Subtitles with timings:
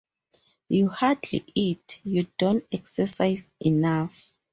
[0.67, 4.33] You hardly eat, you don't exercise enough